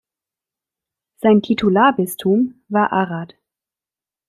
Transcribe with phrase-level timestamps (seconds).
[1.17, 3.35] Sein Titularbistum war Arad.